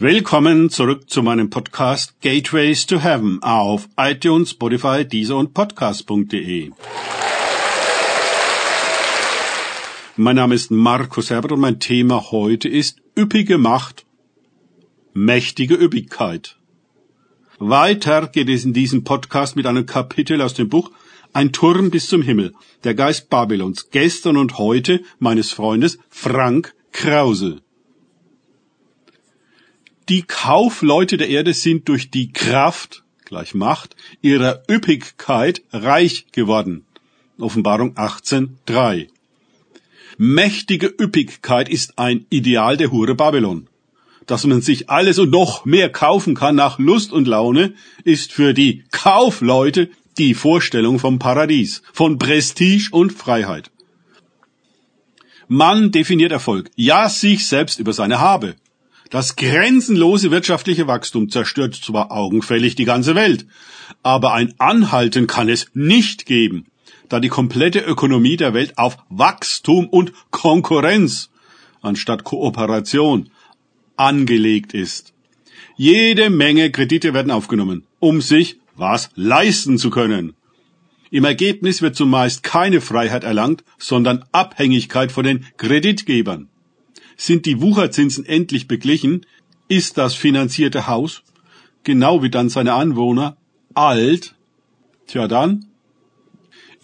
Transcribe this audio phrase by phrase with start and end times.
[0.00, 6.72] Willkommen zurück zu meinem Podcast Gateways to Heaven auf iTunes, Spotify, Deezer und Podcast.de.
[10.16, 14.04] Mein Name ist Markus Herbert und mein Thema heute ist üppige Macht,
[15.12, 16.56] mächtige Üppigkeit.
[17.60, 20.90] Weiter geht es in diesem Podcast mit einem Kapitel aus dem Buch
[21.32, 22.52] Ein Turm bis zum Himmel,
[22.82, 27.63] der Geist Babylons, gestern und heute meines Freundes Frank Krause.
[30.10, 36.84] Die Kaufleute der Erde sind durch die Kraft, gleich Macht, ihrer Üppigkeit reich geworden.
[37.38, 39.08] Offenbarung 18.3.
[40.18, 43.66] Mächtige Üppigkeit ist ein Ideal der Hure Babylon.
[44.26, 47.72] Dass man sich alles und noch mehr kaufen kann nach Lust und Laune,
[48.04, 53.70] ist für die Kaufleute die Vorstellung vom Paradies, von Prestige und Freiheit.
[55.48, 58.54] Man definiert Erfolg, ja sich selbst über seine Habe.
[59.14, 63.46] Das grenzenlose wirtschaftliche Wachstum zerstört zwar augenfällig die ganze Welt,
[64.02, 66.66] aber ein Anhalten kann es nicht geben,
[67.08, 71.30] da die komplette Ökonomie der Welt auf Wachstum und Konkurrenz
[71.80, 73.30] anstatt Kooperation
[73.94, 75.14] angelegt ist.
[75.76, 80.34] Jede Menge Kredite werden aufgenommen, um sich was leisten zu können.
[81.12, 86.48] Im Ergebnis wird zumeist keine Freiheit erlangt, sondern Abhängigkeit von den Kreditgebern.
[87.16, 89.26] Sind die Wucherzinsen endlich beglichen,
[89.68, 91.22] ist das finanzierte Haus,
[91.84, 93.36] genau wie dann seine Anwohner,
[93.74, 94.34] alt,
[95.06, 95.66] tja dann,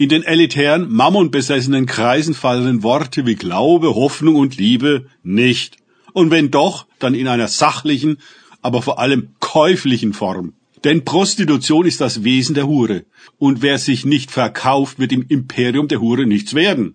[0.00, 5.76] in den elitären, mammonbesessenen Kreisen fallen Worte wie Glaube, Hoffnung und Liebe nicht.
[6.14, 8.16] Und wenn doch, dann in einer sachlichen,
[8.62, 10.54] aber vor allem käuflichen Form.
[10.84, 13.04] Denn Prostitution ist das Wesen der Hure.
[13.38, 16.94] Und wer sich nicht verkauft, wird im Imperium der Hure nichts werden.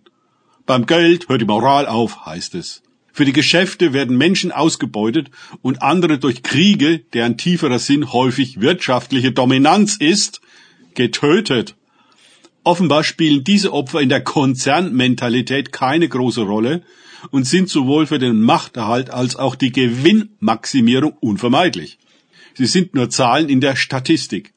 [0.66, 2.82] Beim Geld hört die Moral auf, heißt es.
[3.16, 9.32] Für die Geschäfte werden Menschen ausgebeutet und andere durch Kriege, deren tieferer Sinn häufig wirtschaftliche
[9.32, 10.42] Dominanz ist,
[10.96, 11.78] getötet.
[12.66, 16.84] Offenbar spielen diese Opfer in der Konzernmentalität keine große Rolle
[17.32, 21.98] und sind sowohl für den Machterhalt als auch die Gewinnmaximierung unvermeidlich.
[22.54, 24.52] Sie sind nur Zahlen in der Statistik.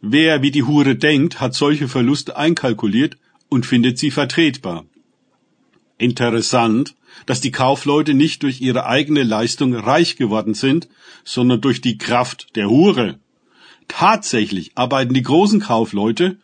[0.00, 3.16] Wer wie die Hure denkt, hat solche Verluste einkalkuliert
[3.48, 4.84] und findet sie vertretbar.
[5.98, 10.88] Interessant, dass die Kaufleute nicht durch ihre eigene Leistung reich geworden sind,
[11.24, 13.18] sondern durch die Kraft der Hure.
[13.88, 16.36] Tatsächlich arbeiten die großen Kaufleute,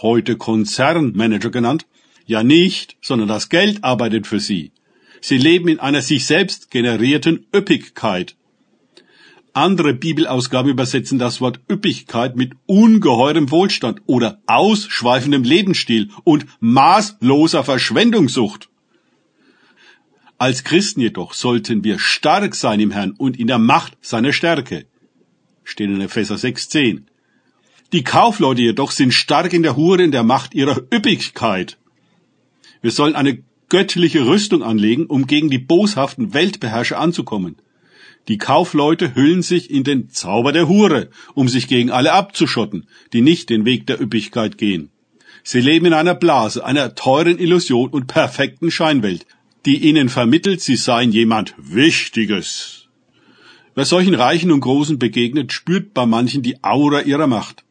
[0.00, 1.86] heute Konzernmanager genannt,
[2.26, 4.72] ja nicht, sondern das Geld arbeitet für sie.
[5.20, 8.36] Sie leben in einer sich selbst generierten Üppigkeit.
[9.56, 18.68] Andere Bibelausgaben übersetzen das Wort Üppigkeit mit ungeheurem Wohlstand oder ausschweifendem Lebensstil und maßloser Verschwendungssucht.
[20.36, 24.84] Als Christen jedoch sollten wir stark sein im Herrn und in der Macht seiner Stärke.
[25.64, 27.04] Steht in Epheser 6,10.
[27.94, 31.78] Die Kaufleute jedoch sind stark in der Hure in der Macht ihrer Üppigkeit.
[32.82, 37.56] Wir sollen eine göttliche Rüstung anlegen, um gegen die boshaften Weltbeherrscher anzukommen.
[38.28, 43.22] Die Kaufleute hüllen sich in den Zauber der Hure, um sich gegen alle abzuschotten, die
[43.22, 44.90] nicht den Weg der Üppigkeit gehen.
[45.44, 49.26] Sie leben in einer Blase, einer teuren Illusion und perfekten Scheinwelt,
[49.64, 52.88] die ihnen vermittelt, sie seien jemand Wichtiges.
[53.76, 57.64] Wer solchen Reichen und Großen begegnet, spürt bei manchen die Aura ihrer Macht.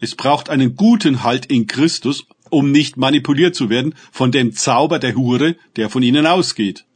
[0.00, 4.98] Es braucht einen guten Halt in Christus, um nicht manipuliert zu werden von dem Zauber
[4.98, 6.86] der Hure, der von ihnen ausgeht.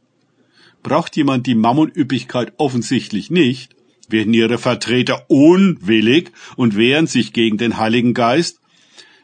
[0.83, 3.75] Braucht jemand die Mammonüppigkeit offensichtlich nicht,
[4.09, 8.59] werden ihre Vertreter unwillig und wehren sich gegen den Heiligen Geist,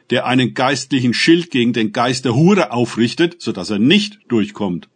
[0.09, 4.90] der einen geistlichen Schild gegen den Geist der Hure aufrichtet, so dass er nicht durchkommt.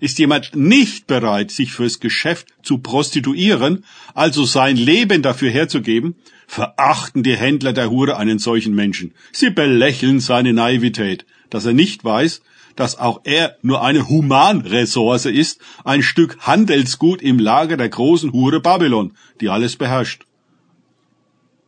[0.00, 6.16] Ist jemand nicht bereit, sich fürs Geschäft zu prostituieren, also sein Leben dafür herzugeben,
[6.46, 9.14] verachten die Händler der Hure einen solchen Menschen.
[9.32, 12.42] Sie belächeln seine Naivität, dass er nicht weiß,
[12.76, 18.60] dass auch er nur eine Humanressource ist, ein Stück Handelsgut im Lager der großen Hure
[18.60, 20.24] Babylon, die alles beherrscht.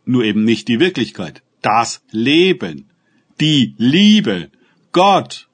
[0.05, 2.89] Nur eben nicht die Wirklichkeit, das Leben,
[3.41, 4.51] die Liebe,
[4.93, 5.49] Gott,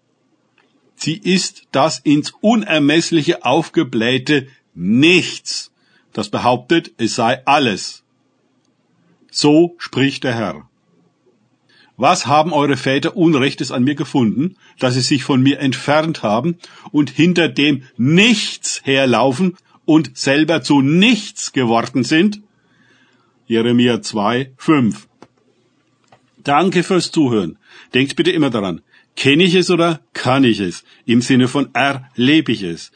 [0.97, 5.73] Sie ist das ins Unermessliche aufgeblähte Nichts,
[6.13, 8.05] das behauptet, es sei alles.
[9.31, 10.69] So spricht der Herr.
[11.97, 16.57] Was haben eure Väter Unrechtes an mir gefunden, dass sie sich von mir entfernt haben
[16.91, 22.41] und hinter dem Nichts herlaufen und selber zu nichts geworden sind?
[23.47, 25.07] Jeremia 2, 5.
[26.43, 27.59] Danke fürs Zuhören.
[27.93, 28.81] Denkt bitte immer daran,
[29.17, 30.85] Kenne ich es oder kann ich es?
[31.07, 32.91] Im Sinne von erlebe ich es.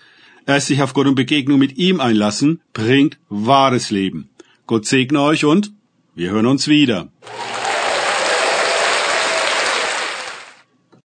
[0.47, 4.31] Erst sich auf Gott und Begegnung mit ihm einlassen, bringt wahres Leben.
[4.67, 5.73] Gott segne euch und
[6.15, 7.13] wir hören uns wieder.